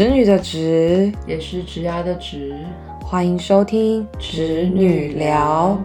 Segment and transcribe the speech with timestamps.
[0.00, 2.56] 侄女的侄，也是直牙的直。
[3.02, 5.78] 欢迎收听侄女聊。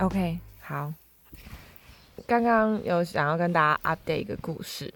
[0.00, 0.92] OK，好。
[2.26, 4.92] 刚刚有想要跟大家 update 一个故事，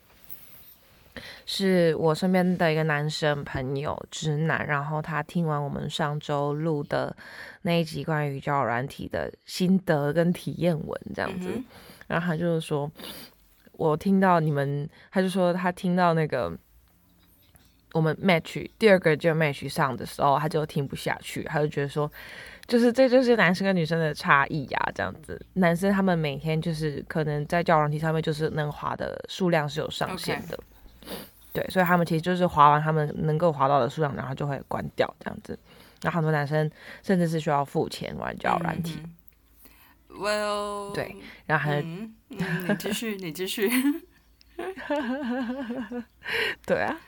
[1.45, 7.15] 是我身边的一个男生朋友，直男，然后他听完我们上周录的
[7.63, 11.49] 那一集关于交友软体的心得跟体验文，这样子，
[12.09, 12.91] 然后他就是说。
[13.77, 16.53] 我听到你们，他就说他听到那个
[17.93, 22.11] 我们 match 第二个就 match 上的时候，他就听不下去，他就觉得说，
[22.67, 30.59] 就是这就是男生跟女生的差异呀，这样子，男生他们每天就是可能在交软体上面就是能滑的数量是有上限的，
[31.53, 35.59] 对，所以他们其实就是滑完他们能够滑到的数量，然后就会关掉这样子，
[36.03, 36.71] 然后很多男生
[37.03, 39.01] 甚至是需要付钱玩交友软体。
[40.09, 42.39] Well，对，然后还，嗯，你
[42.79, 43.71] 继续，你继续，
[46.67, 46.99] 对啊，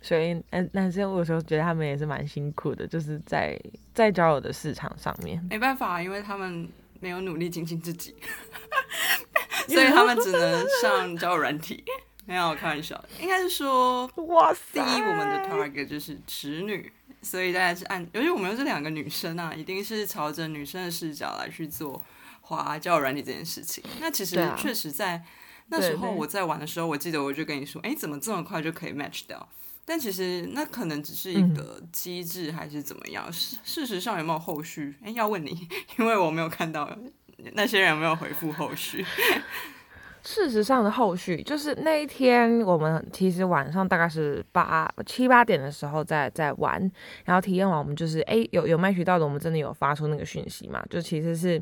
[0.00, 3.58] 所以男男生有时候觉得他们也是蛮辛苦的，就是在
[3.94, 6.68] 在交友的市场上面，没办法，因为他们
[7.00, 8.14] 没有努力精进自己，
[9.68, 11.82] 所以他们只能上交友软体。
[12.24, 22.00] 没有开玩笑，应该是说，哇塞，第一我们的 target 就是直女，所以大家是按，尤其我们又是两个女生啊，一定是朝着女生的视角来去做。
[22.42, 25.22] 滑交友软体这件事情，那其实确实在
[25.68, 29.48] 那时候我在玩的时候，我记得我就跟你说，哎，怎么这么快就可以 match 掉？
[29.84, 33.32] 但其实那可能只是一个机制，还是怎么样？
[33.32, 34.94] 事事实上有没有后续？
[35.02, 35.66] 哎，要问你，
[35.98, 36.88] 因为我没有看到
[37.54, 39.04] 那些人有没有回复后续。
[40.22, 46.78] 事实上的后续就是那一天，我们其实晚上大概是八七八点的时候在在玩，
[47.24, 50.84] 然后体验完，我们就是哎有有 match 到的，我们真的有发出那个讯息嘛？
[50.88, 51.60] 就其实是。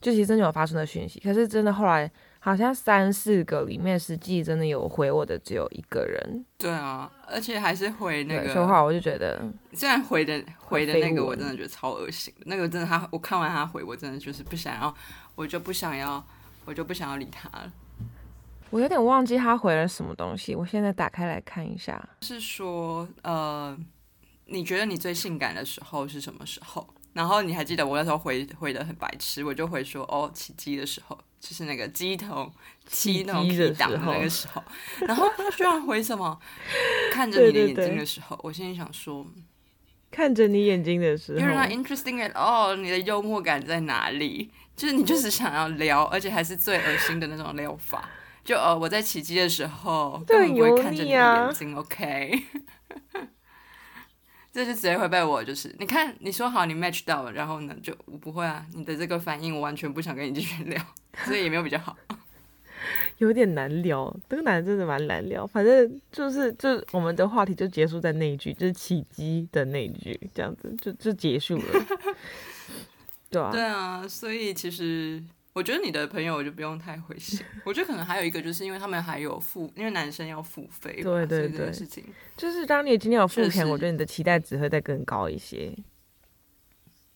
[0.00, 6.44] 就其实真的有发生的讯息，可是真的后来好像三四个里面，实际真的有回我的只有一个人。
[6.56, 9.42] 对啊，而且还是回那个说话，我就觉得，
[9.74, 14.94] 虽然回的回的那个我真的觉得超恶心，那个真的他我看完他回，我真的就是不想要，
[15.34, 16.24] 我就不想要，
[16.64, 17.70] 我就不想要理他了。
[18.70, 22.02] 我有点忘记他回了什么东西，我现在打开来看一下。
[22.22, 23.76] 是说，呃，
[24.46, 26.86] 你觉得你最性感的时候是什么时候？
[27.12, 32.50] 然后你还记得我那时候回回的很白痴，我就回说哦起机的时候，就是那个鸡头
[32.86, 34.62] 鸡那种起档的那个时候。
[35.00, 36.38] 然后他居然回什么？
[37.12, 39.26] 看着你的眼睛的时候，我心里想说，
[40.10, 42.76] 看着你眼睛的时候，You're not interesting at all。
[42.76, 44.50] 你的幽默感在哪里？
[44.76, 48.08] 就是你就是想要撩，而且还是最恶心的那种撩法。
[48.42, 52.44] 就呃我在起机的时候，根本不会看着你的眼睛，OK。
[54.52, 55.42] 这就直接会被我？
[55.44, 60.82] 就是，你看你说好你 match 到了，然后呢就我不会啊，你的这个反应我完全不想跟你继续聊，
[61.24, 61.96] 所以也没有比较好，
[63.18, 71.86] 有点难聊，这个男的真的蛮难聊，反正就是就我们的话题就结束在那一句，就是起机的那一句，这样子就就结束了，
[73.30, 75.22] 对啊，对啊，所以其实。
[75.52, 77.44] 我觉得你的朋友就不用太灰心。
[77.64, 81.00] 我觉得可能还有一个，就是因为他们还有付，因为男生要付费。
[81.02, 82.04] 对对对，事情
[82.36, 85.74] 就是当你今天有付钱，我觉得你的期待值会再更高一些。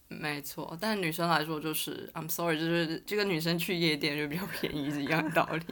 [0.09, 5.63] 没错，但女生来说就是，I'm sorry，就是这个女生去夜店就比较便宜是一样的道理。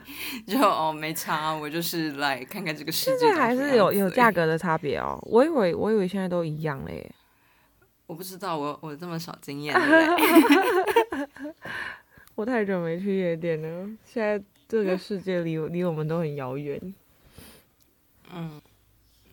[0.46, 3.26] 就哦，没差，我就是来看看这个世界。
[3.26, 5.18] 现在还是有有价格的差别哦。
[5.22, 7.08] 我以为我以为现在都一样嘞。
[8.06, 9.74] 我不知道，我我这么少经验。
[12.34, 16.94] 我太久没去夜店了，现在这个世界离离我们都很遥远。
[18.32, 18.60] 嗯，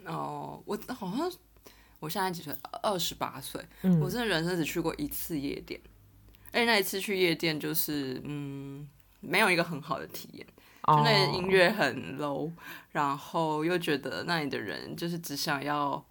[0.06, 1.32] 哦，我好像
[2.00, 2.54] 我现在几岁？
[2.84, 3.62] 二十八岁。
[4.02, 5.80] 我真的人生只去过一次夜店，
[6.52, 8.88] 而且那一次去夜店就是嗯，
[9.22, 10.46] 没有一个很好的体验，
[10.86, 12.52] 就那音乐很 low，
[12.92, 16.06] 然后又觉得那里的人就是只想要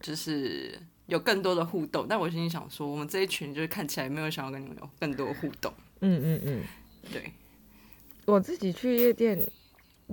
[0.00, 5.72] 就是有更多的互动，但我心里想说，我们这一群就是看起来没有想要跟你们有更多互动。
[6.00, 6.62] 嗯嗯嗯，
[7.12, 7.32] 对，
[8.26, 9.38] 我自己去夜店，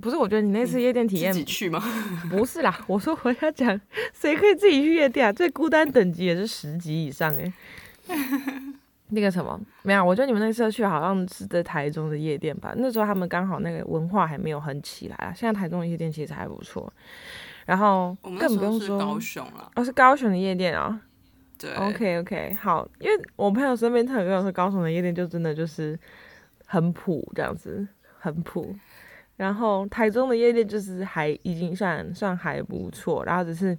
[0.02, 0.16] 不是？
[0.16, 1.82] 我觉得你那次夜店体验自己去吗？
[2.30, 3.80] 不是啦，我说我要讲，
[4.14, 5.34] 谁可以自己去夜店啊？
[5.34, 7.54] 最孤单等级也是十级以上哎。
[9.10, 12.74] 那个什么，没有，我觉得你们那次去好像是在台中的夜店吧？
[12.76, 15.32] 那时候他们刚好那个文化还没有很起来啊。
[15.32, 16.92] 现在台中的夜店其实还不错，
[17.68, 21.00] 然后更不用说高雄了，哦，是高雄的夜店啊。
[21.58, 25.98] 对，OK OK，好，因为我朋友身边他有跟我说，高雄的夜店就真的就是
[26.66, 27.88] 很普这样子，
[28.20, 28.76] 很普。
[29.38, 33.78] 然后台中的夜店就是还已经算算还不错，然后只是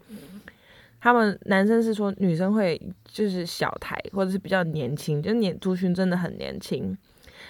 [1.00, 6.96] 他们男生是说女生会就是小台或者是比较年轻，就年族群真的很年轻。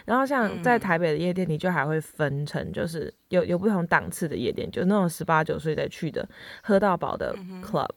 [0.05, 6.29] 然后像在台北的夜店，你就还会分成，就是有有不同档次的夜店，就那种十八九岁再去的
[6.63, 7.89] 喝到饱的 club。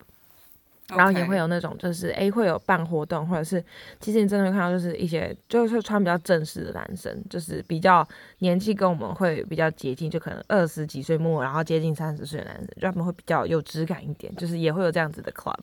[0.96, 3.64] 然后也会有那种，就是诶会有办活动，或者是
[4.00, 8.08] 其实你真的会看到，就是一些就是穿比较正式的男生，就是比较
[8.40, 15.60] 年纪跟我们会比较接近，就可能二十几岁末，然后接近三十岁的男生，就他们会比较有质感一点，就是也会有这样子的 club。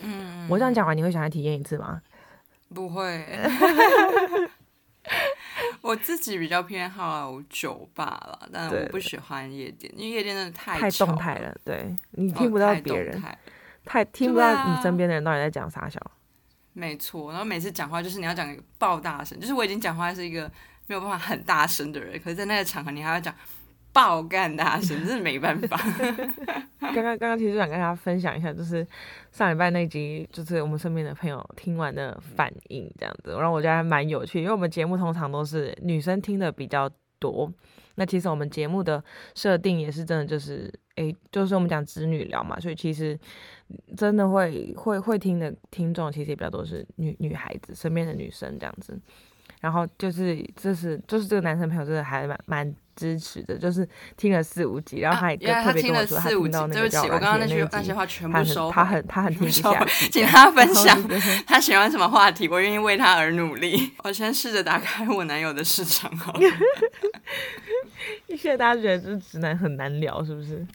[0.00, 2.02] 嗯，我这样讲完，你会想来体验一次吗？
[2.74, 3.24] 不会，
[5.80, 13.22] 我自己比较偏好酒吧了，但我不喜欢夜店，因为夜店真的太太动态了，对你听不到别人。
[13.84, 16.00] 太听不到你身边的人到底在讲啥笑，
[16.72, 17.30] 没错。
[17.30, 20.50] 然后每次讲话就是你要讲爆大声，就是我已经讲话是一个
[20.86, 23.34] 没有办法很大声的人，可是在那个场合你还要讲
[23.92, 25.76] 爆干大声， 真是没办法。
[26.80, 28.86] 刚刚刚刚其实想跟大家分享一下，就是
[29.32, 37.52] 上礼拜那集，就是我们身边的朋友听完的反应这样子，然后我觉得还蛮有趣，因为我们节目通常都是女生听的比较多。
[37.96, 39.02] 那其实我们节目的
[39.34, 43.18] 设定也是真的，就是诶，就是我们讲子女聊嘛，所以其实
[43.96, 48.98] 真的会会会听的听众，其实也比较多是女女孩子身边的女生这样子。
[49.60, 60.96] 然后就是这是就是这个男生朋友真的还蛮蛮支持的，就是听了四五集，然后他也特别跟我说他听到那个叫我刚刚那句那些话全部收，他很他很听下去， 请他分 享
[61.46, 63.92] 他喜欢什么话题，我愿意为他而努力。
[64.04, 66.40] 我先试着打开我男友的市场好了。
[68.28, 70.66] 现在大家觉得这直男很难聊，是不是？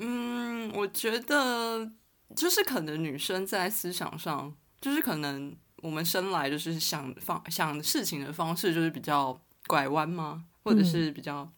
[0.00, 1.90] 嗯，我觉得
[2.36, 10.44] 就是可能女生在思想上，就是可能我们生来就是想方想事情的方式就是比较拐弯吗？
[10.68, 11.50] 或者是比较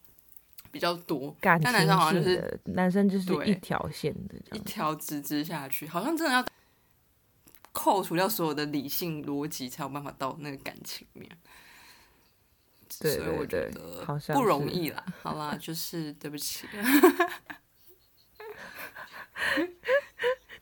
[0.71, 1.35] 比较多？
[1.41, 6.45] 但男生好像就是男生就是一条线的，一条直直下去，好像真的要
[7.73, 11.29] 扣除掉所有的理性逻辑，才有办法到那个感情面。
[12.89, 16.67] 所以我觉得不容易啦，好啦，就是对不起。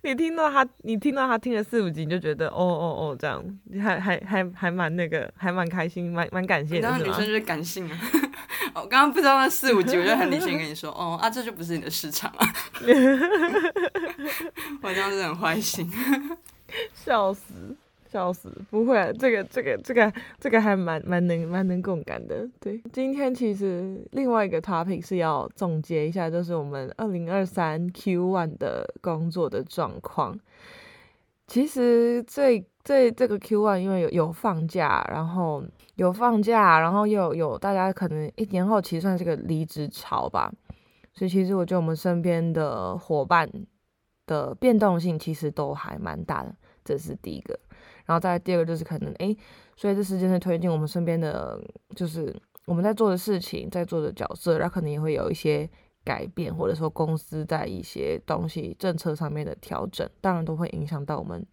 [0.02, 3.44] 你听到他，你听到他听了四五集，你就觉得哦哦哦这样，
[3.82, 6.98] 还还还还蛮那个，还蛮开心，蛮蛮感谢的。
[7.00, 8.00] 女生就是感性啊。
[8.82, 12.48] 我刚刚不知道那四五集，我就很理性 跟你说，哦啊，这就不是你的市场啊。
[14.82, 15.92] 我这样子很坏心，
[16.94, 17.54] 笑死。
[18.12, 22.44] 笑死，不会，这个这个这个这个还蛮蛮能蛮能共感的。
[22.60, 30.36] 对，今天其实另外一个 topic 是要总结一下，就是我们二零二三 Q one 的工作的状况。
[31.46, 35.64] 其实这这这个 Q one 因为有有放假，然后
[35.96, 40.52] 有放假，然后又有大家可能一年后其实算是个离职潮吧，
[41.14, 43.50] 所以其实我觉得我们身边的伙伴
[44.26, 47.60] 的变动性其实都还蛮大的，这是第一个。
[48.06, 49.36] 然后再第二个就是可能，哎，
[49.76, 51.62] 随着时间的推进，我们身边的
[51.96, 52.36] 就是
[52.66, 55.70] 我们在做的事情，在做的角色，然后可能也会有一些
[56.04, 61.46] 改变，或者说公司在一些东西政策上面的调整，当然都会影响到我们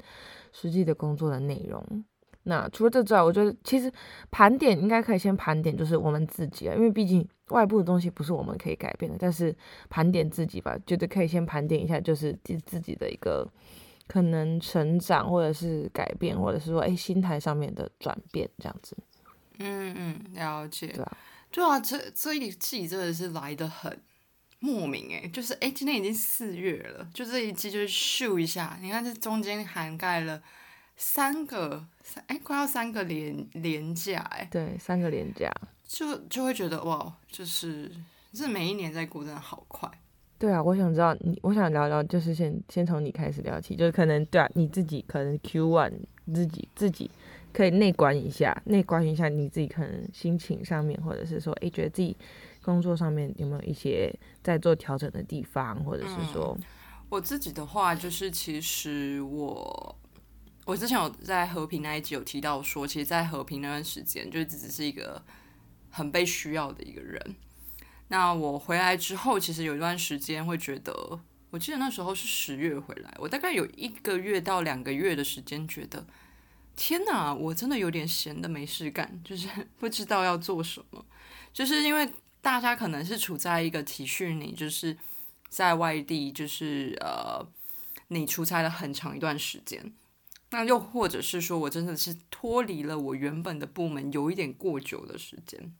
[0.52, 2.04] 实际的工作的内容。
[2.44, 3.92] 那除了这之外，我觉得其实
[4.30, 9.54] 盘点应该可以先盘点，就是我们自己啊，因为毕竟外部的东西不是我们可以改变的，但是
[9.88, 13.48] 盘点自己吧，觉得可以先盘点一下，就是自自己的一个。
[14.08, 18.96] 可能成长，或者是改变，或者是说，哎，心态上面的转变，这样子。
[19.58, 20.86] 嗯嗯，了解。
[20.86, 21.16] 对啊，
[21.50, 24.00] 对啊，这这一季真的是来的很
[24.58, 30.42] 莫名哎，就是哎，今天已经四月了，就这一季就是咻一下，你看这中间涵盖了
[30.96, 35.50] 三个三哎，快要三个连连假哎，对，三个连假，
[35.86, 37.90] 就就会觉得哇，就是
[38.32, 39.88] 这每一年在过真的好快。
[40.38, 45.92] 对啊，我想知道你，我想聊聊，就是先先从你开始聊起，就是可能对啊，你自己可能 Q one
[46.34, 47.10] 自己自己
[47.54, 52.14] 可以内观一下，内观一下你自己可能心情上面，或者是说，哎，觉得自己
[52.66, 56.58] 工作上面有没有一些在做调整的地方，或者是说，
[57.08, 59.96] 我自己的话，就是其实我
[60.64, 65.22] 我之前有在和平那一集有提到说，其实，在和平那段时间，就只是一个
[65.90, 67.36] 很被需要的一个人。
[68.08, 71.20] 那我回来之后，其实有一段时间会觉得，
[71.50, 76.04] 我记得那时候是十月回来，我大概有一个月到两个月的时间，觉得
[76.74, 81.04] 天哪，我真的有点闲的没事干，就是 不知道要做什么。
[81.52, 82.06] 就是因为
[82.46, 84.96] 大家可能是处在一个体恤你，就是
[85.48, 87.44] 在外地，就是呃，
[88.06, 89.92] 你出差了很长一段时间，
[90.50, 95.74] 那又或者是说我真的是脱离了我原本的部门有一点过久的时间。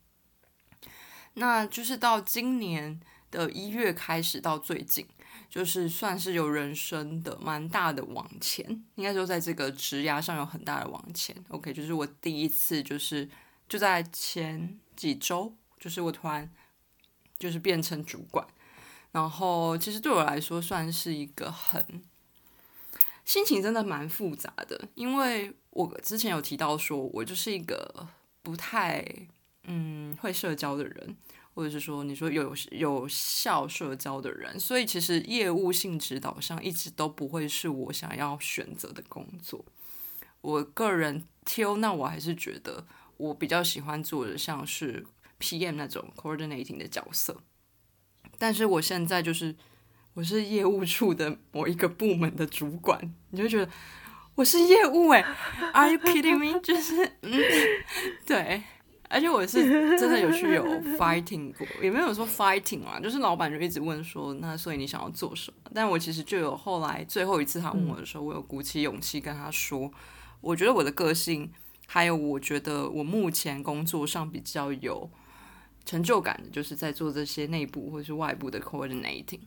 [1.35, 5.07] 那就是到今年的一月开始到最近，
[5.49, 11.33] 就是算是有人生的蛮大的往前，应该说在这个职涯上有很大的往前。
[11.51, 13.31] OK，就是我第一次就是
[13.69, 16.51] 就在前几周，就是我突然
[17.39, 18.47] 就是变成主管，
[19.13, 22.03] 然后其实对我来说算是一个很
[23.25, 28.09] 心情真的蛮复杂的，因为我之前有提到说我就是一个
[28.43, 29.05] 不太
[29.65, 31.17] 嗯会社交的人。
[31.57, 39.65] 或者是说，你说有有效社交的人，所以其实业务性质导向一直都不会是我想要选择的工作。
[40.43, 45.07] 我个人挑，那我还是觉得我比较喜欢做的像是
[45.41, 47.37] PM 那种 coordinating 的角色。
[48.39, 49.55] 但是我现在就是
[50.15, 53.01] 我是业务处的某一个部门的主管，
[53.31, 53.71] 你就觉得
[54.35, 55.25] 我是业务哎
[55.73, 56.61] ？Are you kidding me？
[56.61, 57.41] 就是嗯，
[58.27, 58.63] 对。
[59.09, 60.65] 而且我是真的有去有
[60.99, 65.71] fighting 过，也没有说 fighting 嘛，就是老板就一直问说，那所以你想要做什么？
[65.73, 69.89] 但我其实就有后来最后一次他问我的时候，我有鼓起勇气跟他说，
[70.41, 71.53] 我觉得我的个性，
[71.87, 75.09] 还有我觉得我目前工作上比较有
[75.87, 79.41] 成就感的，就是在做这些内部或者是外部的 coordinating。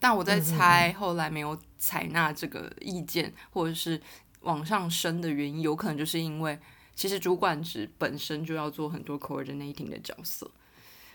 [0.00, 4.00] 但我在猜，后来没有采纳这个意见，或者是
[4.40, 6.58] 往上升的原因，有可能就是因为。
[6.94, 10.48] 其实主管职本身就要做很多 coordinating 的角色，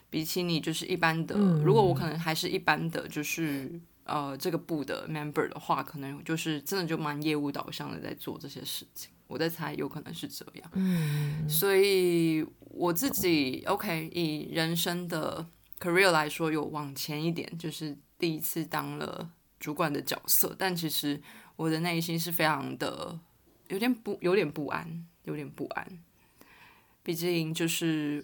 [0.10, 9.12] 比起你就是一般的，如果我可能还是一般的，就是呃这个部的 member 的话，可能就是真的就蛮业务导向的在做这些事情。
[9.28, 10.72] 我在猜，有可能是这样。
[10.74, 15.46] 嗯，所以我自己 OK，以人生的
[15.80, 19.30] career 来说，有往前一点，就是第一次当了
[19.60, 21.22] 主管的角色，但其实
[21.56, 23.20] 我的内心是非常的
[23.68, 25.06] 有点不有点不安。
[25.28, 25.86] 有点不安，
[27.04, 28.24] 毕竟就是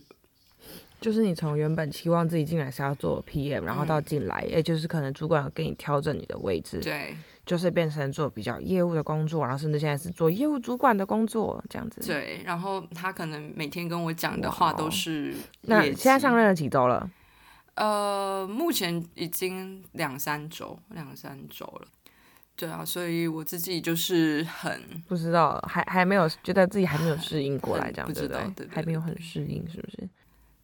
[1.01, 7.13] 就是你从原本期望自己进来是要做 PM，然后到进来，也就是可能主管给你调整你的位置，对，
[7.45, 12.01] 就是变成做比较业务的工作，然后甚至现在是做业务主管的工作这样子。
[12.05, 15.35] 对，然后他可能每天跟我讲的话都是。
[15.61, 17.09] 那现在上任了几周了？
[17.75, 21.87] 呃，目前已经两三周，两三周了。
[22.55, 28.67] 对啊，所以我自己就是很不知道，还还没有觉得自己还没有适应过来，这样对不对？
[28.69, 30.07] 还没有很适应，是不是？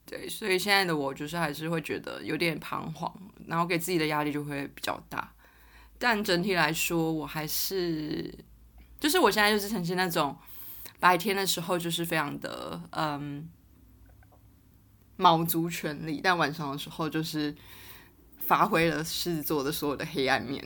[0.06, 3.12] 对，所以现在的我就是还是会觉得有点彷徨，
[3.48, 5.32] 然后给自己的压力就会比较大。
[6.00, 8.34] 但整体来说，我还是
[9.00, 10.36] 就是我现在就是呈现那种
[11.00, 13.48] 白天的时候就是非常的嗯
[15.18, 17.54] 卯足全力，但晚上的时候就是
[18.40, 20.64] 发挥了狮子座的所有的黑暗面。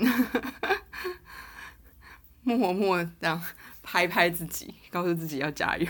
[2.43, 3.41] 默默这样
[3.81, 5.87] 拍拍自己，告诉自己要加油。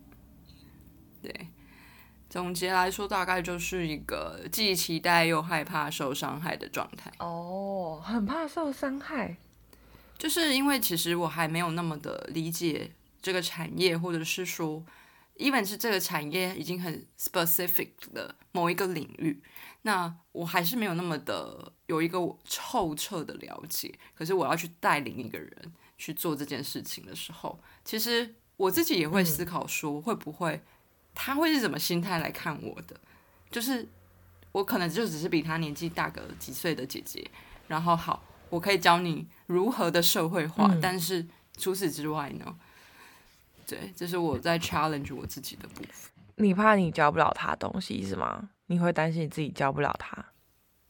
[1.22, 1.48] 对，
[2.36, 7.10] 总结来说，大概就是一个既期待又害怕受伤害的状态。
[7.18, 9.38] 哦，很怕受伤害，
[10.18, 14.84] 就是因为其实我还没有那么的理解这个产业，或者是说
[15.38, 19.42] ，even 是这个产业已经很 specific 的某一个领域。
[19.80, 22.18] 那我还是没有那么的有一个
[22.50, 30.60] 透彻的了解，可是我要去带领一个人去做这件事情的时候，其实我自己也会思考说，会不会
[31.16, 32.94] 他会是什么心态来看我的？
[33.50, 33.84] 就是
[34.52, 37.28] 我可能就只是比他年纪大个几岁的姐姐，
[37.66, 42.56] 然后好，我可以教你如何的社会化，但是除此之外呢？
[43.66, 46.12] 对，这是我在 challenge 我自己的部分。
[46.36, 48.50] 你怕你教不了他东西是吗？
[48.66, 50.24] 你会担心你自己教不了他，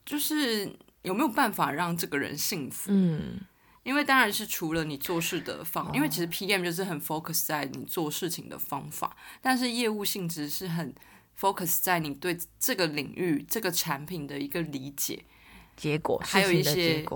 [0.04, 2.90] 就是有没有办法让这个人幸福？
[2.92, 3.40] 嗯，
[3.86, 10.92] 因为当然是除了你做事的方，因为其实 PM 就是很 focus 在你做事情的方法，但是业务性质是很
[11.38, 15.22] focus 在你对这个领域、这个产品的一个理解、
[15.76, 17.06] 结果，还有一些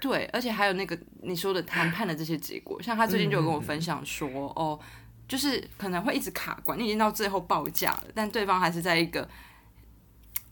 [0.00, 4.80] 对，而且还有那个你说的谈判的这些结果，像他最近就有跟我分享说，哦，
[5.28, 9.28] 就是可能会一直卡关，你已经到最后报价了，但对方还是在一个。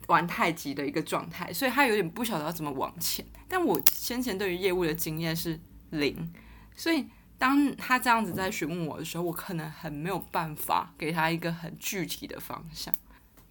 [0.09, 3.25] 玩太极的一个状态，所以他有点不晓得要怎么往前。
[3.49, 5.59] 但我先前对于业务的经验是
[5.91, 6.33] 零，
[6.75, 7.07] 所以
[7.39, 12.93] 当他这样子在询问我的时候，我可能很没有办法给他一个很具体的方向。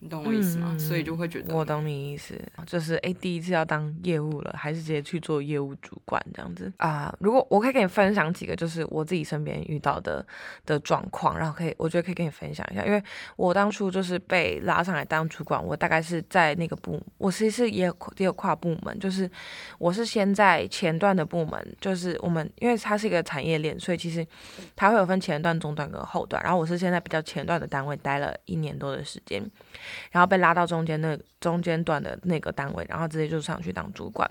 [0.03, 0.75] 你懂我意思吗？
[0.79, 2.33] 所以就会觉得我懂你意思，
[2.65, 7.15] 就是哎，第一次要当业务了，还是直接去做业务主管这样子啊？
[7.19, 10.25] 如果我可以跟你分享几个，就是我自己身边遇到的
[10.65, 13.01] 的状况，然后可以，我觉得可以跟你分享一下，因为
[13.35, 19.29] 我当初就是被拉上来当主管，我大概是在那个部，我其实也有也有跨部门，就是
[19.77, 24.25] 我是先在前段的部门，就是我们因为它是一个产业链，所以其实
[24.75, 29.47] 它会有分前段、中段跟后段，然后我是现在比较前段的单位待了一年多的时间。
[30.11, 34.29] 然后被拉到中间那中间段的那个单位，然后直接就上去当主管。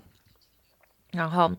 [1.13, 1.51] 然后，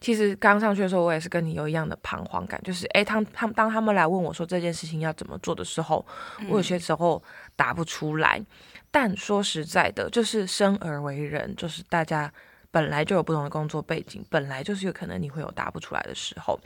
[0.00, 6.04] 其实刚上去的时候，我也是跟你有一样的彷徨感，就是诶，他他们当他们来问我说这件事情要怎么做的时候，
[6.48, 7.22] 我有些时候
[7.54, 8.44] 答不出来。
[8.90, 12.32] 但说实在的，就是生而为人，就是大家
[12.76, 16.60] 本来就有不同的工作背景，本来就是有可能你会有答不出来的时候。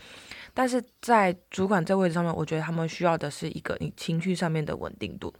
[0.52, 5.32] 但是在主管这位置上面，我觉得他们需要的是一个你情绪上面的稳定度。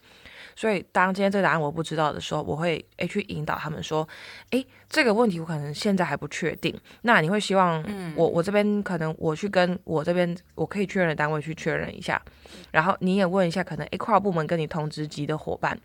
[0.55, 4.09] 所以，当今天这个答案我不知道的时候，我会诶去引导他们说，
[4.51, 6.73] 诶，这个问题我可能现在还不确定。
[7.03, 7.85] 那你会希望
[8.15, 12.23] 我我这边可能我去跟我这边我可以确认的单位去确认一下，
[12.71, 15.77] 然后你也问一下可能诶跨部门跟你同职级的伙伴、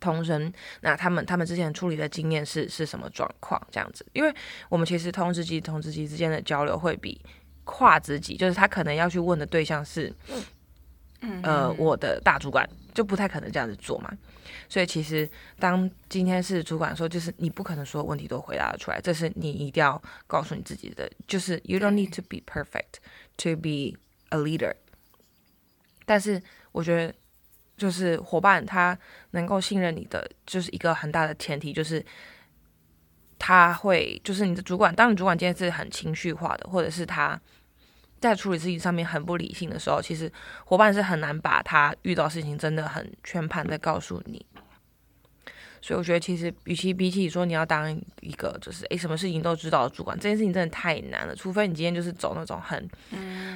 [0.00, 3.60] 同仁，那他们他们之前处理的经验是是什么状况？
[3.70, 4.34] 这样子，因为
[4.68, 7.20] 我们其实同职级同职级之间的交流会比
[7.64, 10.12] 跨职级，就是他可能要去问的对象是。
[11.42, 14.10] 呃，我的大主管就不太可能这样子做嘛，
[14.70, 15.28] 所以其实
[15.58, 23.02] 当今天是主管说，就是你不可能所有问题都回答得出来，这是你一定要告诉你自己的，就是 you don't need to be perfect
[23.36, 23.98] to be
[24.30, 24.72] a leader。
[26.06, 26.42] 但是
[26.72, 27.14] 我觉得，
[27.80, 28.96] 就是伙伴他
[29.30, 32.04] 能够信任你的，就是一个很大的前提，就是
[33.38, 37.40] 他会，就是你的主管，当你主管今天是很情绪化的，或者是他。
[38.20, 40.30] 在处理事情上面很不理性的时候，其实
[40.66, 44.44] 伙伴是很难把他遇到事情真的很全盘的告诉你。
[45.82, 51.34] 所以我觉得，其实与其比起说你要当一个就是诶什么事情都知道的主管，这件事情真的太难了。
[51.34, 52.88] 除非你今天就是走那种很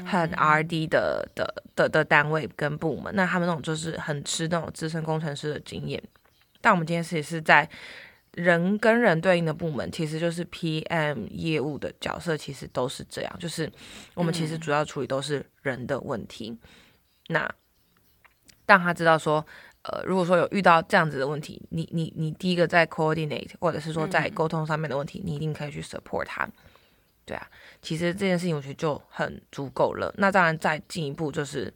[0.07, 6.03] 很 R D 的的的的单位跟部门，那他们那种就是很吃那种资深工程师的经验。
[6.61, 7.69] 但我们今天是是在。
[8.37, 13.37] 人跟人对应的部门，其实就是 PM 业务的角色，其实都是这样。
[13.39, 13.71] 就是
[14.13, 16.59] 我们其实主要处理都是人的问题。
[17.29, 17.49] 那
[18.67, 19.47] 当他知道说，
[19.85, 26.49] 呃，如果说有遇到这样子的问题，你你你第一个在 coordinate，或者是说在沟通上面的问题，你一定可以去 support 他。
[27.25, 27.47] 对啊，
[27.81, 30.13] 其实这件事情我觉得就很足够了。
[30.19, 31.73] 那当然再进一步就是。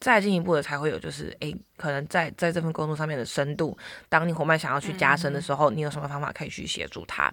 [0.00, 3.74] 再进一步的才会有，就是诶，可能在在这份工作上面的深度，
[4.06, 7.32] 当你伙伴想要去加深的时候，你有什么方法可以去协助他？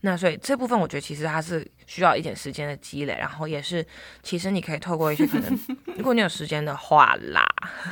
[0.00, 3.84] 那所以这部分我觉得其实它是需要一点时间的积累，然后也是
[4.22, 5.58] 其实你可以透过一些可能，
[5.96, 7.44] 如果你有时间的话啦，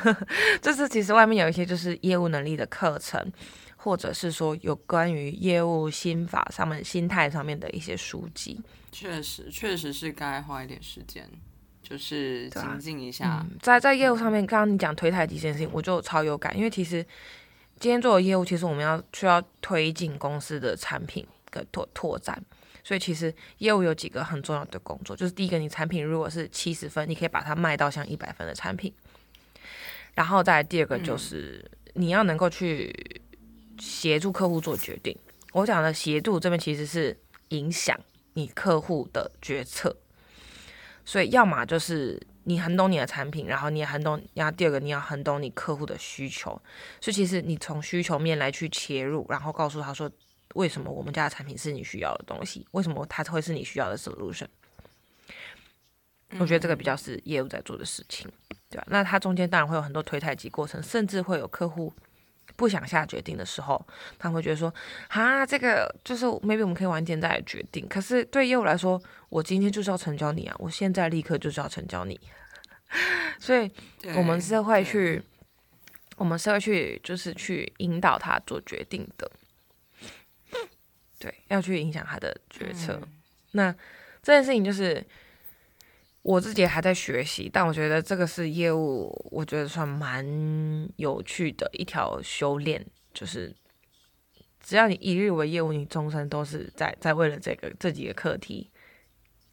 [0.62, 3.32] 就是其实外面有一些就是业务能力的课程，
[3.76, 8.60] 或者是说有关于业务心法上面、心态上面的一些书籍，
[8.92, 11.28] 确实确实是该花一点时间。
[11.80, 17.02] 就是精进一下，在在业务上面，刚刚你讲推台这件事情，我就超有感，因为其实
[17.80, 22.42] 今天做的业务，其实我们要需要推进公司的产品跟拓拓展，
[22.82, 28.92] 所以其实业务有几个很重要的工作，就是第一个，你产品如果是七十分，你可以把它卖到像一百分的产品，
[30.14, 33.22] 然后再第二个就是你要能够去
[33.78, 35.16] 协助客户做决定，
[35.52, 37.98] 我讲的协助这边其实是影响
[38.34, 39.96] 你客户的决策。
[41.04, 46.50] 所以，要么就是你很懂你的产品，然后你也很懂，然后第二个你要很懂你客户的需求。
[47.00, 50.10] 所以，其实你从需求面来去切入，然后告诉他说，
[50.58, 54.48] 为什么我们家的产品是你需要的东西，为什么它会是你需要的 solution。
[56.38, 58.30] 我觉得这个比较是业务在做的事情，
[58.68, 58.84] 对吧？
[58.88, 61.92] 那它中间当然会有很多推太极过程，甚至会有客户。
[62.56, 63.86] 不想下决定的时候，
[64.18, 64.74] 他会觉得说
[65.10, 70.56] ：“啊，这个就是 maybe 我们可以晚点再来决定。”可是对业务来说，我今天就是要成交你啊！
[70.58, 72.18] 我现在立刻就是要成交你，
[73.38, 73.70] 所以
[74.16, 75.22] 我们是会去，
[76.16, 79.30] 我们是会去，就是去引导他做决定的，
[81.18, 83.00] 对，要去影响他的决策。
[83.52, 83.72] 那
[84.22, 85.04] 这件事情就是。
[86.22, 90.26] 我自己还在学习，但我觉得这个是业务，我觉得算蛮
[90.96, 92.84] 有趣的一条修炼。
[93.14, 93.54] 就是
[94.60, 98.68] 只要你一日为业务，你终身都是在在为了这个这几个课题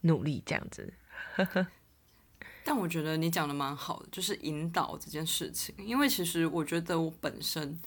[0.01, 0.91] 努力这样子。
[2.65, 5.73] 但我觉得你讲的蛮好的，就是引导这件事情。
[5.77, 7.79] 因为其实我觉得我本身，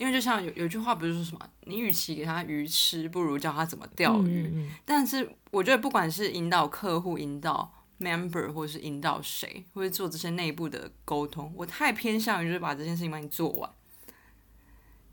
[0.00, 4.66] 因为就像有有句话不是说什么，你与其给他鱼吃，不如教他怎么钓鱼。
[4.82, 13.70] 但是我觉得不管是引导客户，引导 member 或者是引导谁，或者做这些内部的沟通，我太偏向于就是把这件事情帮你做完，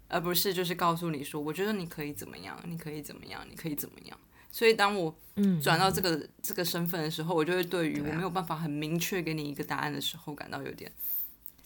[0.08, 4.18] 而不是就是告诉你说，我觉得你可以怎么样，你可以怎么样，你可以怎么样。
[4.50, 5.14] 所以当我
[5.62, 10.90] 转到这个这个身份的时候，我就会对于我没有办法很明确给你一个答案的时候，感到有点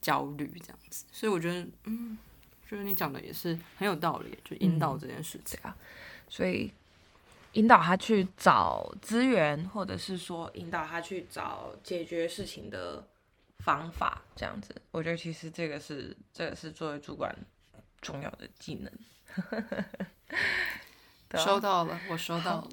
[0.02, 1.06] 焦虑这样子。
[1.12, 2.18] 所以我觉得，嗯，
[2.72, 5.76] 觉得你讲的也是很有道理，就引导这件事情啊，
[6.28, 6.72] 所以。
[7.56, 13.06] 引导他去找资源，或者是说引导他去找解决事情的
[13.60, 17.36] 方法，这样子，我觉得其实这个是这个是作为主管
[18.02, 18.90] 重要的技能。
[21.44, 22.70] 收到了，我收到了。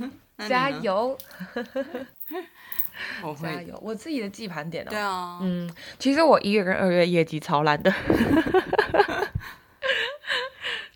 [0.48, 1.16] 加油！
[3.22, 3.48] 我会。
[3.48, 3.78] 加，油！
[3.82, 7.92] 我自己的记盘点哦，对啊，嗯，其实我一月跟二月业绩超烂的，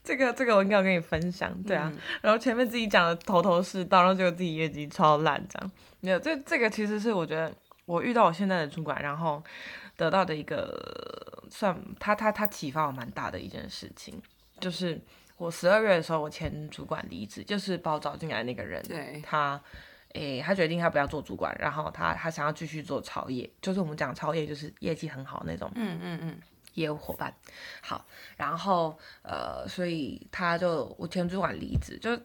[0.05, 1.99] 这个这个我应该有跟你分享，对啊，嗯。
[2.23, 5.71] 然后前面自己讲的头头是道，然后结果自己业绩超烂，这样。
[6.01, 7.53] 没有这这个其实是我觉得
[7.87, 9.43] 我遇到我现在的主管，然后
[9.97, 14.21] 得到的一个算他他他启发我蛮大的一件事情，
[14.61, 15.01] 就是
[15.37, 19.61] 我十二月的时候，我前主管离职，就是把我找进来那个人，对，他，
[20.15, 26.39] 诶、他决定他不要做主管，然后他他想要继续做超业，就是我们讲超业，就是业绩很好那种嗯嗯嗯，
[26.75, 27.35] 业务伙伴。
[27.83, 28.05] 好，
[28.37, 32.19] 然后呃，所以他就我前主管离职，就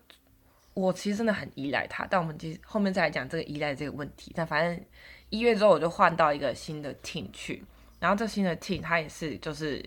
[0.73, 4.31] 我其实真的很依赖他，但我们其实后面再来讲这个依赖这个问题。
[4.33, 4.85] 但反正
[5.29, 7.61] 一月之后我就换到一个新的 team 去，
[7.99, 9.83] 然后这新的 team 他也是就是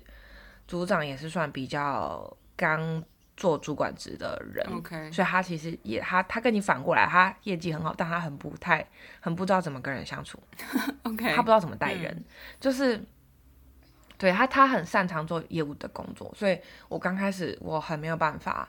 [0.69, 3.03] 组长也是算比较刚
[3.37, 8.87] 做主管职的人 OK 所以他其实也他他跟你反过来，他业绩很好，但他很不太
[9.21, 10.39] 很不知道怎么跟人相处，
[11.05, 12.25] OK，他不知道怎么带人，
[12.61, 13.05] 就是
[14.17, 18.69] 对他他很擅长做业务的工作，所以我刚开始我很没有办法。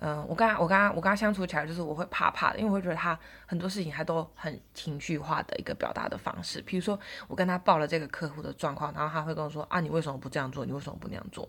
[0.00, 6.62] 嗯，我跟他，我跟他，我跟他相处起来，就是我会怕怕的，因为我会觉得他很多事情他都很情绪化的一个表达的方式。
[6.62, 10.64] 比如说，我跟他报了这个客户的状况，然后他会跟我说啊，你为什么不这样做？
[10.64, 11.48] 你为什么不那样做？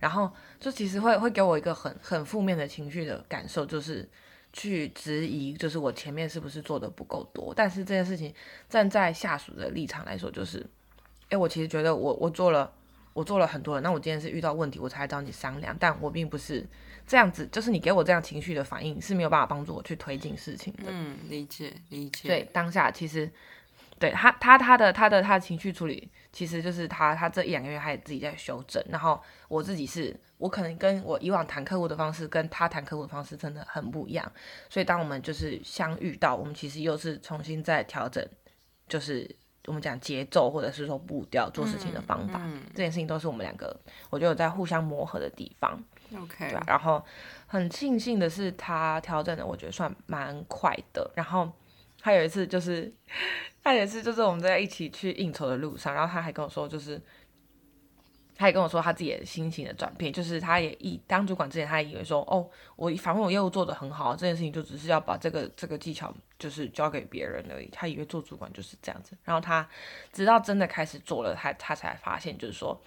[0.00, 0.30] 然后
[0.60, 4.08] 就其实会会给我一个很很负面的情绪的感受，就是
[4.52, 7.52] 去质疑，就是我前面是不是做的不够多。
[7.54, 8.32] 但是这件事情
[8.68, 10.64] 站在下属的立场来说，就是，
[11.30, 12.72] 哎，我其实觉得我我做了
[13.12, 16.66] 我做了很多人，那我今天是遇到问题我才找你商量，但我并不是
[17.06, 20.84] 这样子，就是你给我这样情绪的反应是没有办法帮助我去推进事情的。
[20.88, 23.30] 嗯，理解理解，对，当下其实
[23.98, 29.18] 对他他他的他的他的情绪处理，其实就是他他这一两个月他也自己在修正，然后
[29.48, 34.30] 我自己是我可能跟我以往谈客户的方式跟他谈客户的方式真的很不一样，
[34.68, 38.22] 所以当我们就是相遇到，我们其实又是重新在调整，
[38.86, 43.74] 就是我们讲节奏或者是说步调做事情的方法，嗯这件事情都是我们两个
[44.10, 45.82] 我觉得有在互相磨合的地方。
[46.14, 47.02] ，OK，对啊，然后
[47.46, 51.10] 很庆幸的是，他调整的我觉得算蛮快的。
[51.16, 51.50] 然后
[52.06, 52.94] 他有一次就是，
[53.64, 57.02] 他有一次就是我们在一起去应酬的路上，然后他还跟我说，就是
[58.36, 67.68] 他也跟我说他自己的心情的转变，就是他也一当主管之前，他也以为说，哦，我反正我业务做得很好，这件事情就只是要把这个这个技巧就是交给别人而已。
[67.72, 69.68] 他以为做主管就是这样子，然后他
[70.12, 72.80] 直到真的开始做了，他他才发现，就是说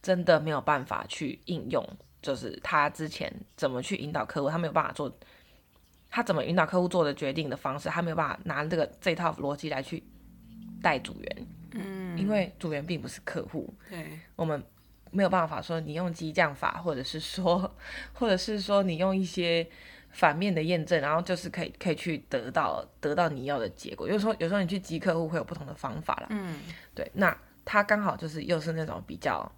[0.00, 1.86] 真的没有办法去应用。
[2.22, 5.14] 就是他之前怎么去引导客户，他没有办法做，
[6.10, 10.02] 他怎么引导客户做的决定的方式，他没有办法拿这个这套逻辑来去
[10.82, 14.62] 带组员，嗯，因为组员并不是客户，对，我们
[15.10, 17.74] 没有办法说你用激将法，或者是说，
[18.14, 19.66] 或者是说你用一些
[20.10, 24.08] 反面的验证，然后就是可以可以去得到得到你要的结果。
[24.08, 26.58] 有时候有时候你去激客户会有不同的方法啦，嗯，
[26.94, 29.50] 对，那他刚好就是又是那种比较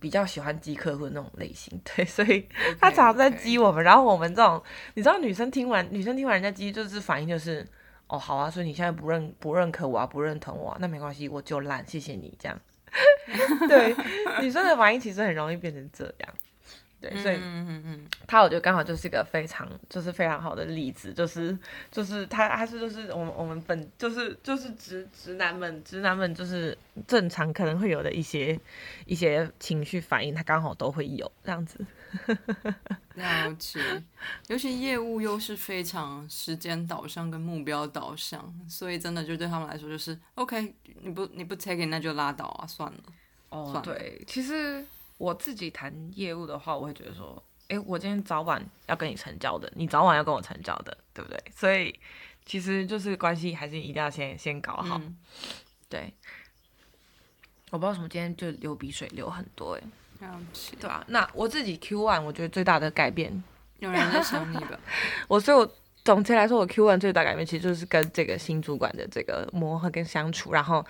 [0.00, 2.48] 比较喜欢激客户的那种类型， 对，所以
[2.80, 4.62] 他常常在激我们，然后我们这种，
[4.94, 7.66] 你知道女生听完女生听完人家激，就是反应就是，
[8.06, 12.58] 哦，好啊，所以你现在不认不认可我啊，不认同我、啊，那没关系，我就烂，谢谢你这样。
[13.68, 13.94] 对，
[14.40, 16.34] 女生的反应其实很容易变成这样。
[17.00, 21.56] 对，所以嗯嗯嗯他我觉得刚好就是一个非常就是非常好的例子，就是
[21.90, 28.58] 就是他他是就是我们我们本就是就是直直男们直男们就是正常可能会有的一些
[29.06, 31.78] 一些情绪反应，他刚好都会有这样子。
[32.26, 32.74] 嗯，
[33.14, 33.80] 了解。
[34.48, 42.98] 尤其业务又是非常时间导向跟目标导向，所以真的就对他们来说就是 OK，你不你不 take it 那就拉倒啊，算了。
[43.50, 44.84] 哦对，其实
[45.18, 51.38] 我自己谈业务的话，我会觉得说，诶，我今天早晚要跟你成交的，你早晚要跟我成交的，对不对？
[51.54, 51.98] 所以
[52.46, 54.96] 其实就是关系还是一定要先先搞好。
[55.04, 55.16] 嗯，
[55.88, 56.12] 对，
[57.70, 59.82] 我不知道为什么今天就流鼻水流很多诶，
[60.20, 60.76] 了解。
[60.80, 63.42] 对啊，那我自己 Q one 我觉得最大的改变，
[63.80, 64.78] 有人在想你吧？
[65.28, 65.70] 我所以我
[66.08, 70.82] 总结来说，我 Q one 最大改变其实就是跟这个新主管的这个磨合跟相处，然后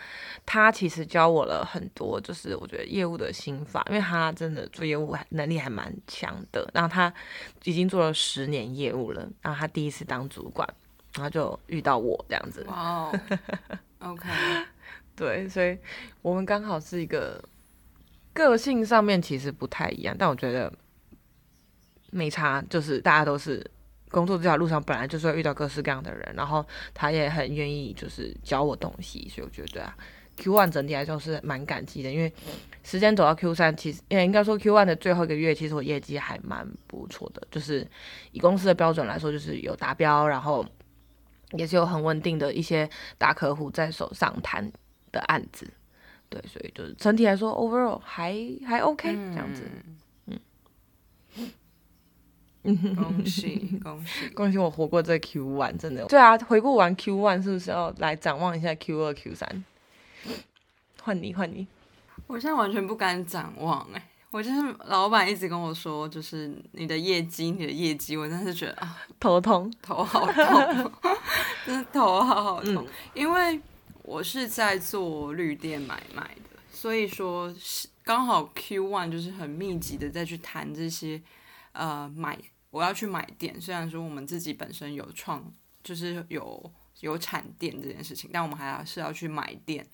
[0.46, 7.12] 他其实教我了很多，就是我觉得业务的心法，因为他真的做业务还能力还蛮强的，然后他
[7.64, 10.72] 已经做了十年业务了，然后他第一次当主管，
[11.14, 13.20] 然后就遇到我这样子，哇哦，
[13.98, 14.28] OK，
[15.16, 15.76] 对，所以
[16.22, 17.42] 我们刚好是一个
[18.32, 20.72] 个性上面其实不太一样，但我觉得
[22.12, 23.68] 没差，就是大家都是
[24.10, 29.96] 工作这条路上本来就是会遇到各式各样的人，然后他也很愿意就是教我东西，所以我觉得啊
[30.36, 32.32] ，Q one 整体来说是蛮感激的，因为
[32.82, 37.86] 时间走到 Q 三，其实也应该说 Q one 的最后一个月，其实我业绩还蛮不错的，就是
[38.32, 40.64] 以公司的标准来说，就是有达标，然后
[41.52, 44.70] 也是有很稳定的一些大客户在手上谈
[45.12, 45.70] 的案子，
[46.28, 48.34] 对，所以就是整体来说 overall 还
[48.66, 49.62] 还 OK 这样子。
[50.26, 50.38] 嗯
[52.94, 56.04] 恭喜恭喜恭喜我活过这 Q one，真的。
[56.06, 59.64] 对啊，回顾完 Q one，是不是要来展望一下 Q 二、Q 三？
[61.02, 61.66] 换你，换你。
[62.26, 70.92] 我现在完全不敢展望哎，我就是老板一直跟我说，就是你的业绩，你的业绩，我真的是觉得啊，头痛，头好痛，
[71.64, 72.86] 真的头好好痛。
[73.14, 73.58] 因为
[74.02, 81.22] 我是在做绿电买卖的，所以说是刚好 Q one 就是很密集的再去谈这些
[81.72, 82.38] 呃买。
[82.70, 85.52] 我要去买电，虽然说我们自己本身有创，
[85.82, 89.86] 就是有有产电这件事情，但我们还要是要去买电，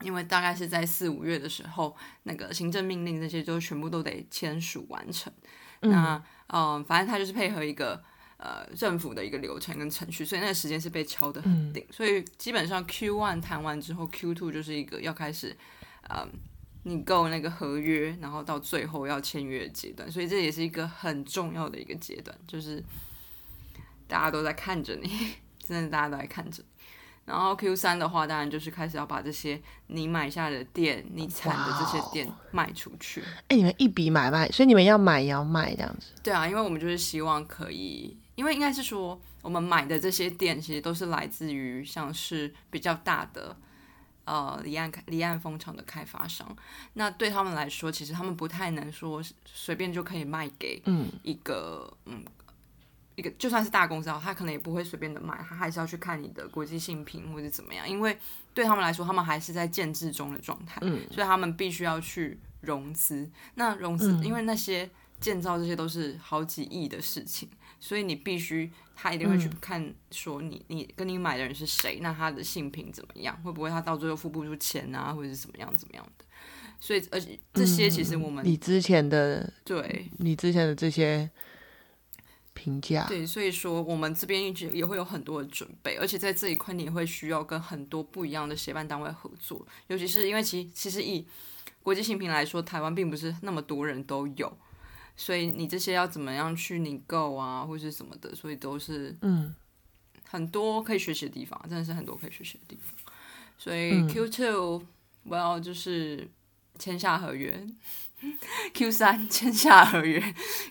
[0.00, 5.32] 因为大概是在四五月的时候，那个行政命令这些就全部都得签署完成。
[5.80, 8.02] 那嗯，反正他就是配合一个
[8.38, 11.86] 呃政府的一个流程跟程序，所以那个时间是被敲得很定。
[11.90, 15.56] 所以基本上 Q one 谈完之后，Q two 就是一个要开始
[16.10, 16.28] 嗯。
[16.84, 22.82] 你够那个合约，然后到最后要签约阶段，所以这也是一个很重要的一个阶段，就是
[24.06, 25.10] 大家都在看着你，
[25.66, 26.62] 真的大家都在看着。
[27.24, 33.22] 然后 Q 三的话，当然就是开始要把这些你买下的店、你产的这些店卖出去。
[33.48, 36.08] 哎，你们一笔买卖，所以你们要买也要卖这样子。
[36.22, 43.56] 对啊，因为我们就是希望可以，因为应该是说我们买的这些店，其实都是来自于像是比较大的。
[44.24, 46.56] 呃，离岸开离岸风场的开发商，
[46.94, 50.82] 那对他们来说，其实他们不太能说随便就可以卖给
[51.22, 52.24] 一个嗯
[53.16, 58.18] 一个就算是大公司，他可能也不会随便的卖，他还是要去看你的国际性评或者怎么样，因为
[58.52, 60.80] 对他们来说，他们还是在建制中的状态，
[61.12, 63.30] 所以他们必须要去融资。
[63.54, 64.90] 那融资，因为那些
[65.24, 67.48] 建造这些都是好几亿的事情。
[67.80, 76.24] 所以你必须，他一定会去看，说你你跟你买的人是谁，那他的性品怎么样，会不会他到最后付不出钱啊，或者是怎么样怎么样的？
[76.80, 81.28] 所以而且这些其实我们你之前的对，你之前的这些
[82.54, 91.26] 评价，对，所以说我们这边一直也会有很多的准备，而且在这一块你也会需要跟很多不一样的协办单位合作，尤其是因为其其实以
[91.82, 94.50] 国际性品来说，台湾并不是那么多人都有。
[95.16, 99.54] 所以你这些要怎么样去你购啊，或是什么的，所以都是嗯
[100.28, 102.92] 很多可以学习的地方，真的是很多可以学习的地方。
[103.56, 104.82] 所以 Q two
[105.22, 106.28] 我要就是
[106.78, 107.64] 签下合约
[108.74, 110.20] ，Q 三签下合约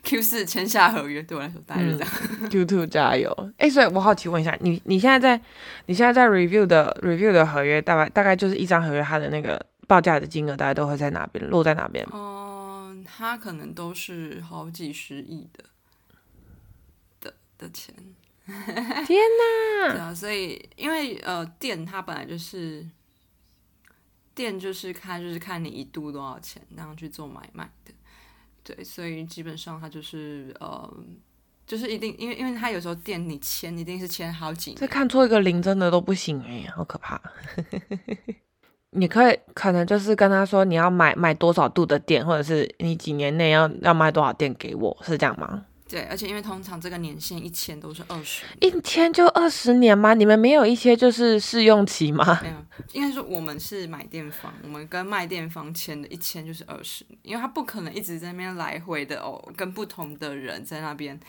[0.04, 2.50] ，Q 四签下合约，对我来说大概是这样。
[2.50, 3.32] Q two 加油！
[3.58, 5.42] 哎，所以我好奇问一下，你你现在在
[5.86, 12.06] 你现在在 review 的 review 的合约，大概大概就是一张合约，它的那个报价的金额大概都会在哪边落在哪边？
[13.16, 15.64] 它可能都是好几十亿的
[17.22, 17.94] 的的钱，
[18.46, 18.56] 天
[19.06, 19.92] 哪！
[19.92, 22.84] 对啊，所以因为呃，店它本来就是
[24.34, 27.94] 店，就是看就是看你一度多少钱，那样去做买卖的。
[28.64, 30.92] 对，所以基本上它就是呃，
[31.68, 37.22] 就是一定，因为因为它有时候店你签一定是签好几年，这看错一个零真的都不行哎，好可怕。
[38.96, 45.66] 你可以可能就是跟他说你要买买多少度的电，或者是你几年内要要卖多少电给我，是这样吗？
[45.90, 50.16] 对，而且因为通常这个年限一千都是二十，一千就二十年吗？
[50.16, 52.40] 你们没有一些就是试用期吗？
[52.42, 52.56] 没有，
[52.94, 61.20] 应该说我们是买电方，我们跟卖电方签的一签就是二十年，因为他不可能一直在那边来回的哦，跟不同的人在那边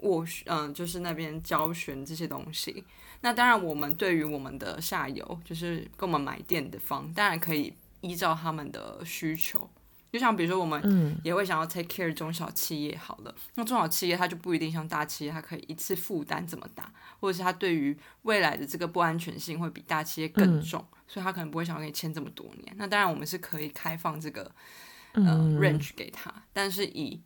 [0.00, 2.84] 我嗯，就是那边教学这些东西。
[3.20, 9.68] 那当然，我们对于我们的下游，就是跟我们买电的方，当然可以依照他们的需求。
[10.12, 13.34] 就像比如说，我们也会想要 take care 中小企业好了。
[13.56, 22.74] 那中小企业它就不一定像大企业，它可以一次负担这么大，或者是它对于未来的这个不安全性会比大企业更重，所以他可能不会想要给你签这么多年。
[22.78, 24.50] 那当然，我们是可以开放这个
[25.12, 25.22] 呃
[25.60, 27.20] range 给他，但是以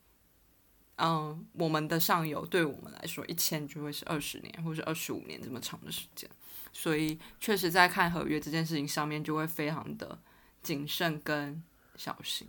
[1.00, 6.28] 嗯，我们的上游对我们来说，一签就会是二十年或者二十五年这么长的时间，
[6.72, 10.18] 所以确实在看合约这件事情上面，就会非常的
[10.62, 11.62] 谨慎跟
[11.96, 12.46] 小心。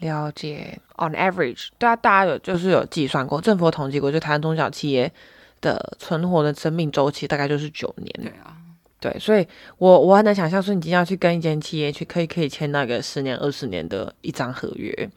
[0.00, 5.12] 了解，on average，对啊，大家有就是有计算过，政府统计过，就台湾中小企业
[5.60, 8.12] 的存活的生命周期大概就是九年。
[8.20, 8.56] 对啊，
[8.98, 9.46] 对，所以
[9.78, 15.08] 我我很难想象说，你今天要去跟一间企业去，可以可以签那个十年、二十年的一张合约。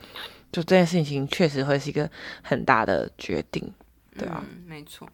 [0.52, 2.10] 就这件事情确实会是一个
[2.42, 3.72] 很大的决定，
[4.18, 5.08] 对啊，没错。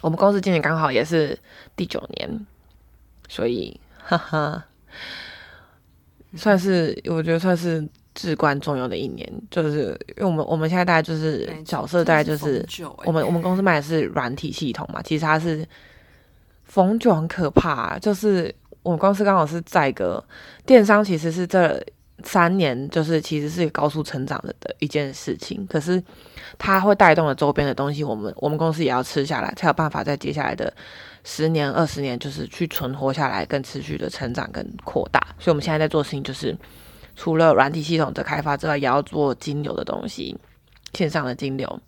[0.00, 1.36] 我们公司今年刚好也是
[1.74, 2.46] 第九年，
[3.28, 4.64] 所以哈哈，
[6.36, 12.64] 算是我觉得算是至关重要的一年，就是因为我们我们现在大概就是角色大概就是
[13.04, 15.66] 我们我们公司卖的是软体系统嘛，其实它是
[16.64, 20.24] 逢九很可怕，就是我们公司刚好是在一个
[20.64, 21.84] 电商，其实是这
[22.24, 26.02] 三年就是其实是高速成长的的一件事情，可是
[26.58, 30.72] 它会带动了周边的东西，我们我们公司也要吃下来，才有办法在接下来的。
[31.24, 35.20] 十年、二十年，就是去存活下来，更持续的成长跟扩大。
[35.38, 36.56] 所以，我们现在在做事情，就是
[37.16, 40.38] 除了软体系统的开发之外，也要做金流的东西，
[40.94, 41.80] 线上的金流。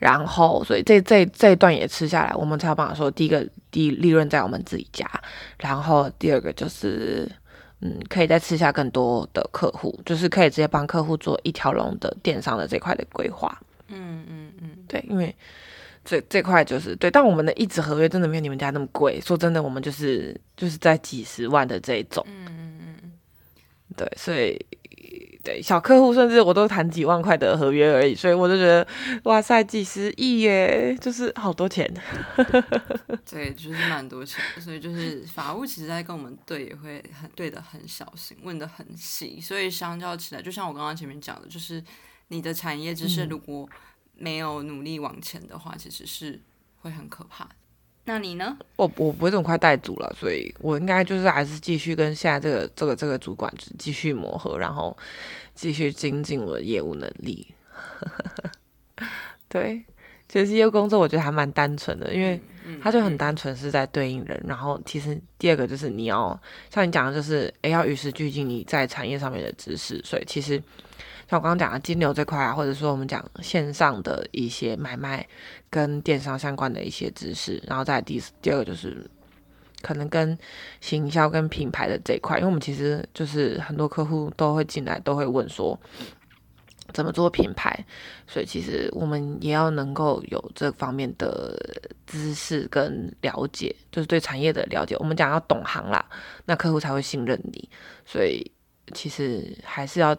[0.00, 5.08] 然后，所以这这这一段也吃下来，我们才有办法说，第一个，第利润在我们自己家。
[5.58, 7.30] 然后，第二个就是，
[7.80, 13.60] 嗯，可以再吃下更多的客户，就是可以直接帮客户做一条龙的电商的这块的规划。
[13.88, 15.34] 嗯嗯嗯，对，因为。
[16.02, 19.20] 这这块就是对，但我们的一纸合约真的没有你们家那么贵。
[19.20, 22.24] 说真的，我们就是就是在几十万的这一种。
[22.26, 23.12] 嗯嗯嗯。
[23.98, 24.58] 对，所以
[25.50, 28.86] 对小客户甚至我都谈几万块的合约而已，所以我就觉得
[29.24, 31.92] 哇塞，几十亿耶，就是好多钱。
[33.28, 34.42] 对，就是蛮多钱。
[34.60, 39.40] 所以就是法务其实在跟我们对也会很对的很小心，问的很细。
[39.40, 41.82] 所以相较起来，就像我刚刚前面讲的，就是
[42.28, 43.68] 你的产业知识如果。
[44.22, 46.38] 没有努力往前的话，其实是
[46.82, 47.50] 会很可怕的。
[48.04, 48.56] 那你呢？
[48.76, 54.96] 我我不会这么快带组了，所以我应该就是还是继续跟现在这个这个这个主管继续磨合，然后
[55.54, 57.46] 继续精进我的业务能力。
[59.48, 59.84] 对，
[60.28, 62.40] 其实业务工作我觉得还蛮单纯的，因为
[62.82, 64.42] 它就很单纯是在对应人。
[64.46, 70.62] 然后其实第二个就是你要像你讲的，就是诶要与时俱进你在产业上面的知识，所以其实。
[71.28, 75.24] 像我刚刚讲的金流这块啊，或者说我们讲线上的一些买卖
[75.70, 79.08] 跟电商相关的一些知识，然后再第第二个就是
[79.80, 80.36] 可能跟
[80.80, 85.78] 行销跟品牌的这一块，因为我们其实就是很多客户都会进来都会问说
[86.92, 87.84] 怎么做品牌，
[88.26, 91.56] 所以其实我们也要能够有这方面的
[92.06, 94.96] 知识跟了解，就是对产业的了解。
[94.98, 96.04] 我们讲要懂行啦，
[96.44, 97.68] 那客户才会信任你，
[98.04, 98.50] 所以
[98.94, 100.16] 其实还是要。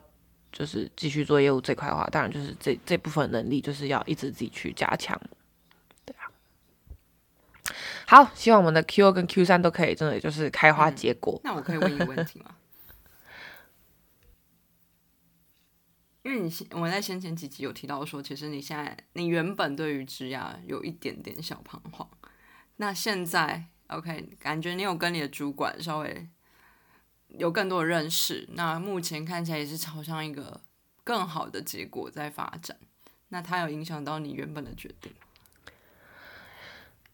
[0.53, 5.17] 就是继续做业务这块的话，当然就是这这部分能力就是要一直自己去加强，
[6.03, 6.27] 对啊。
[8.05, 11.39] 好，希望我们的 Q 二跟 Q 三都可以真的就是开花结果。
[11.45, 12.53] 那我可以问一个问题吗？
[16.23, 22.07] 因为你我在先前几集有提到说，其实你现在你原本对于职涯有一点点小彷徨，
[22.77, 26.27] 那现在 OK，感觉你有跟你的主管稍微。
[27.37, 30.59] 有更多的认识，那目前看起来也是朝向一个
[31.01, 32.75] 更好的结果在发展。
[33.29, 35.13] 那它有影响到你原本的决定？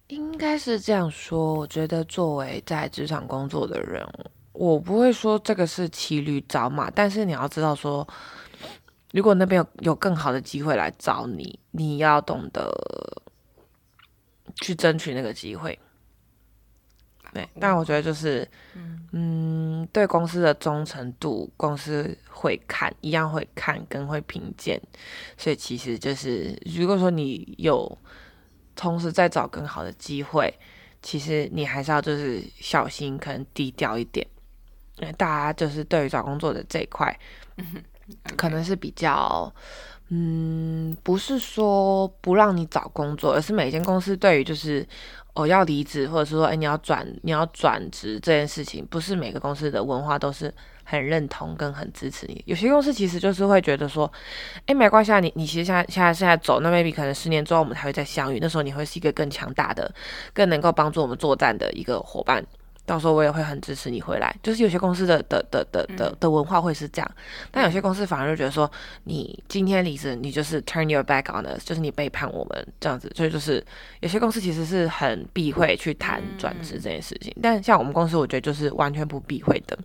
[0.07, 1.53] 应该是这样说。
[1.53, 4.03] 我觉得作为在职场工作的人，
[4.53, 8.07] 我不会说这个是骑驴找马，但是你要知道说，
[9.11, 12.71] 如果那边有有更好的机会来找你，你要懂得
[14.55, 15.77] 去争取那个机会。
[17.33, 18.47] 对，但我觉得就是，
[19.11, 24.81] 嗯，对公司的忠诚度，公司会看，一样会看，跟会评鉴，
[25.37, 27.97] 所以其实就是，如果说你有
[28.75, 30.53] 同时在找更好的机会，
[31.01, 34.25] 其实你还是要就是小心，可能低调一点，
[34.99, 37.15] 因为大家就是对于找工作的这一块，
[38.35, 39.53] 可能是比较，
[40.09, 44.85] 嗯，不是说不让你找工作，而是每间公司对于就是。
[45.37, 50.51] 哦要离职，或者是说，哎，你要转，你要转职这件事情，不是每个公司的文化都是
[50.83, 52.41] 很认同跟很支持你。
[52.47, 54.11] 有些公司其实就是会觉得说，
[54.65, 59.93] 哎，没关系啊，你你其实现在现在现在走，那 maybe 可能十年之后我们才会再相遇，那时候你会是一个更强大的、
[60.33, 62.43] 更能够帮助我们作战的一个伙伴。
[62.87, 67.11] 到时候我也会很支持你回来，就是有些公司的的的的的的文化会是这样，
[67.51, 68.71] 但有些公司反而就觉得说，
[69.03, 73.61] 你今天离职，你就是 turn your back on us，就是你背叛我们这样子，所以就是
[73.99, 79.77] 有些公司其实是很避讳去谈转职这件事情，但像我们公司，我觉得就是完全不避讳的，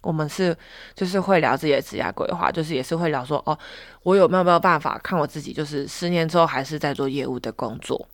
[0.00, 0.56] 我们是
[0.94, 3.58] 就是会聊自己的职业规划，就是也是会聊说，哦，
[4.02, 8.08] 我有没有没有办法看我自己，就是十年之后还是在做业务的工作。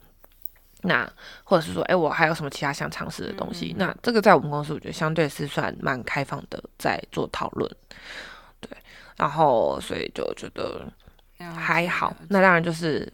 [0.84, 1.08] 那
[1.44, 3.74] 或者是说，哎，我还有什么其他想尝试的东西？
[3.78, 7.70] 那这个在我们公司，我觉得相对是算蛮开放的，在做讨论。
[8.60, 8.70] 对，
[9.16, 10.84] 然后所以就觉得
[11.54, 12.14] 还好。
[12.28, 13.10] 那当然就是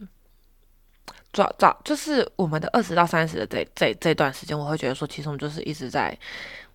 [1.32, 6.16] 找找，就是我们的二十到三十的这这这段时间，我会觉得说，其实我们就是一直在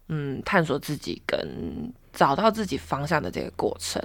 [0.09, 3.99] 嗯探索自己跟找到自己方向的这个过程。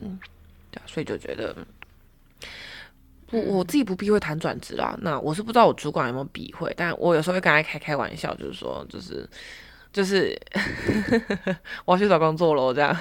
[0.70, 1.54] 对，所以就觉得。
[3.30, 9.28] 我我自己不避讳谈转职啊，那我是不知道我主管有没有避讳，但我有时候会跟他开开玩笑，就是说，就是，
[9.92, 10.34] 就是
[11.84, 12.96] 我要去找工作喽，这样。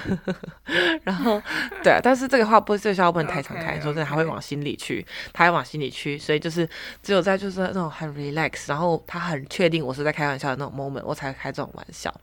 [1.04, 1.40] 然后，
[1.82, 6.68] 对啊，但是这个话不是这个笑话不能太常开，说真的，他会往心里去，他会往心里去，所以就是
[7.02, 12.14] 只有在就是那种很 relax，然后他很确定我是在开玩笑的那种 moment，我才会开这种玩笑。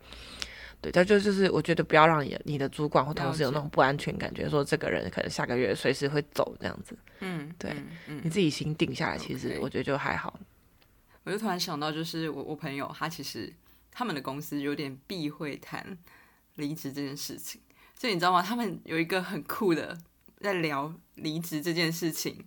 [0.85, 6.95] 对，他就就是我觉得不要让你你的主管或同事有那种不安全感觉，说这个人可能下个月随时会走这样子。
[7.21, 7.75] 嗯，对，
[8.21, 10.39] 你自己心定下来，其实我觉得就还好。
[11.23, 13.51] 我就突然想到，就是我我朋友他其实
[13.91, 15.97] 他们的公司有点避讳谈
[16.55, 17.59] 离职这件事情，
[17.99, 18.43] 所以你知道吗？
[18.43, 19.97] 他们有一个很酷的
[20.39, 22.45] 在聊离职这件事情。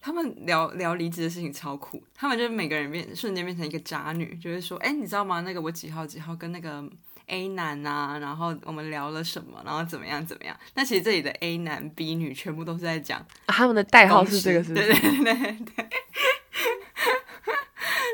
[0.00, 5.40] 他们聊聊离职的事情超酷，他们就每个人变瞬间变成一个渣女，就是说：“哎，你知道吗？
[5.40, 6.82] 那个我几号几号跟那个
[7.26, 15.88] A 男啊，然后我们聊了什么，然后怎么样怎么样。”那其实这里的 A 男 B 女全部都是在讲他们的代号是这个，是对对对对。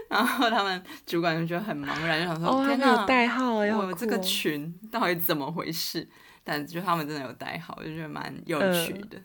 [0.09, 6.09] 然后他们主管就觉得很茫然，就想说：“哦天哪，代号哦，这个群到底怎么回事？”
[6.47, 9.18] 但就他们真的有代号，我就觉得蛮有趣的。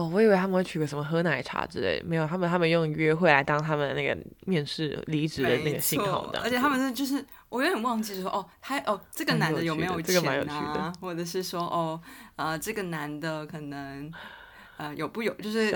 [0.00, 12.00] 哦，我以为他们会取个什么喝奶茶之类，没有，他们他们用约会来当他们那个面试离职的那个信号的，而且他们是就是我有点忘记说哦，他哦这个男的有没有钱啊，或者是说哦
[12.36, 14.10] 呃这个男的可能
[14.78, 15.70] 呃有不有就 是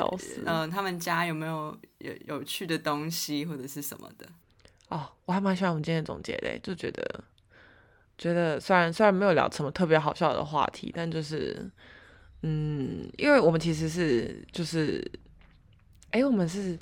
[0.47, 4.27] 呃他们家有没有有有趣的东西或者是什么的
[4.89, 7.25] 哦，我还蛮喜欢我们今天的总结的，就觉得
[8.17, 11.71] 觉得虽然虽然没有聊什么特别好笑的话题，但就是。
[12.47, 15.03] 嗯，因为我们其实是就是，
[16.11, 16.79] 哎，我们是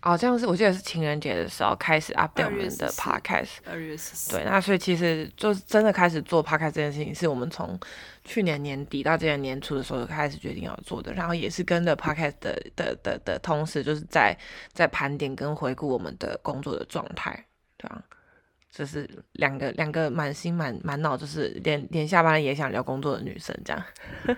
[0.00, 7.78] 哦，这样是我记得是情人节的时候开始 update 我们的 podcast，二月十对，那所以其实就是真的开始做 podcast 这件事情，是我们从
[8.24, 14.34] 去年年底到今年年初的时候开始决定要做的，然后也是跟着 podcast 的的的的同时，就是在
[14.72, 17.44] 在盘点跟回顾我们的工作的状态，
[17.76, 18.02] 对啊。
[18.70, 23.82] 就是两个两个满心满满脑，就是连连下班也想聊工作的女生，这样，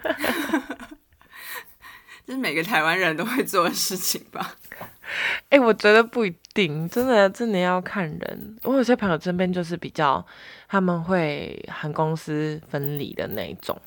[2.27, 4.55] 这是每个台湾人都会做的事情吧？
[5.51, 8.57] 哎，我觉得不一定，真的真的要看人。
[8.63, 10.25] 我有些朋友身边就是比较，
[10.69, 13.79] 他们会和公司分离的那一种，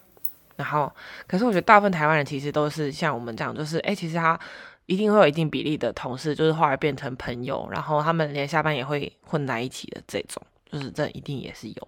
[0.56, 0.93] 然后，
[1.26, 4.39] 可是我觉得大部分台湾人其实都是像我们这样，就是哎，其实他。
[4.86, 11.88] 一定会有一定比例的同事就是后来变成朋友然后他们连下班也会混在一起的这种就是这一定也是有。